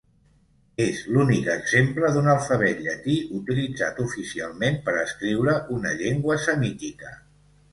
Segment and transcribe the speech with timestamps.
[0.85, 7.17] És l'únic exemple d'un alfabet llatí utilitzat oficialment per escriure una llengua semítica.